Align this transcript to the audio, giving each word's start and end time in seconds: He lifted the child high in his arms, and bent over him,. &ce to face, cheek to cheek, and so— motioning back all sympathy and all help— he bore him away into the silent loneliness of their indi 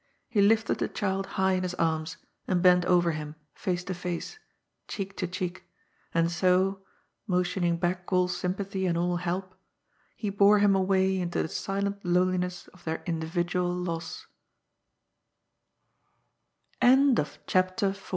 He 0.29 0.41
lifted 0.41 0.79
the 0.79 0.87
child 0.87 1.27
high 1.37 1.51
in 1.53 1.61
his 1.61 1.75
arms, 1.75 2.17
and 2.47 2.59
bent 2.63 2.85
over 2.85 3.11
him,. 3.11 3.35
&ce 3.55 3.83
to 3.83 3.93
face, 3.93 4.39
cheek 4.87 5.15
to 5.17 5.27
cheek, 5.27 5.63
and 6.11 6.31
so— 6.31 6.81
motioning 7.27 7.77
back 7.77 8.11
all 8.11 8.27
sympathy 8.27 8.87
and 8.87 8.97
all 8.97 9.17
help— 9.17 9.53
he 10.15 10.31
bore 10.31 10.57
him 10.57 10.73
away 10.75 11.19
into 11.19 11.43
the 11.43 11.47
silent 11.47 12.03
loneliness 12.03 12.67
of 12.69 12.83
their 12.83 13.03
indi 13.05 13.29